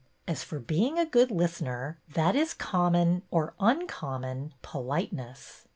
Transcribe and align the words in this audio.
As 0.27 0.41
for 0.43 0.57
being 0.57 0.97
a 0.97 1.05
good 1.05 1.29
listener, 1.29 1.99
that 2.15 2.35
is 2.35 2.55
common— 2.55 3.21
or 3.29 3.53
uncommon— 3.59 4.51
po 4.63 4.83
liteness. 4.83 5.65